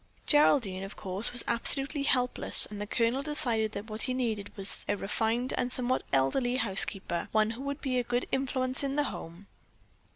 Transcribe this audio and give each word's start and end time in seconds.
Geraldine, 0.25 0.81
of 0.83 0.95
course, 0.95 1.31
was 1.31 1.43
absolutely 1.47 2.01
helpless 2.01 2.65
and 2.65 2.81
the 2.81 2.87
Colonel 2.87 3.21
decided 3.21 3.73
that 3.73 3.87
what 3.87 4.01
he 4.01 4.15
needed 4.15 4.49
was 4.57 4.83
a 4.89 4.97
refined 4.97 5.53
and 5.55 5.71
somewhat 5.71 6.01
elderly 6.11 6.55
housekeeper, 6.57 7.27
one 7.31 7.51
who 7.51 7.61
would 7.61 7.81
be 7.81 7.99
a 7.99 8.03
good 8.03 8.25
influence 8.31 8.83
in 8.83 8.95
the 8.95 9.03
home. 9.03 9.45